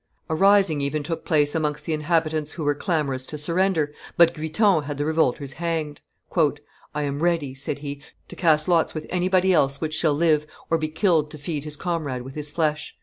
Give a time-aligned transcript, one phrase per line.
[0.29, 4.85] A rising even took place amongst the inhabitants who were clamorous to surrender, but Guiton
[4.85, 6.01] had the revolters hanged.
[6.35, 10.79] "I am ready," said he, "to cast lots with anybody else which shall live or
[10.79, 12.97] be killed to feed his comrade with his flesh.